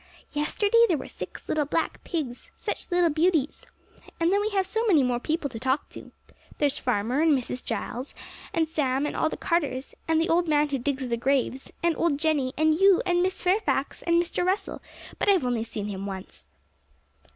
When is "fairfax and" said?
13.43-14.19